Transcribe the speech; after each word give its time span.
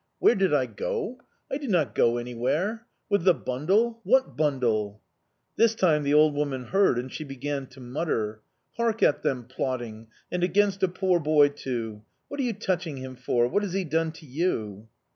"Where 0.17 0.33
did 0.33 0.51
I 0.51 0.65
go? 0.65 1.19
I 1.51 1.57
did 1.59 1.69
not 1.69 1.93
go 1.93 2.17
anywhere... 2.17 2.87
With 3.07 3.23
the 3.23 3.35
bundle?... 3.35 4.01
What 4.03 4.35
bundle?" 4.35 4.99
This 5.57 5.75
time 5.75 6.01
the 6.01 6.13
old 6.15 6.33
woman 6.33 6.63
heard, 6.63 6.97
and 6.97 7.13
she 7.13 7.23
began 7.23 7.67
to 7.67 7.79
mutter: 7.79 8.41
"Hark 8.77 9.03
at 9.03 9.21
them 9.21 9.43
plotting, 9.43 10.07
and 10.31 10.43
against 10.43 10.81
a 10.81 10.87
poor 10.87 11.19
boy 11.19 11.49
too! 11.49 12.01
What 12.29 12.39
are 12.39 12.43
you 12.43 12.53
touching 12.53 12.97
him 12.97 13.15
for? 13.15 13.47
What 13.47 13.61
has 13.61 13.73
he 13.73 13.83
done 13.83 14.11
to 14.13 14.25
you?" 14.25 14.87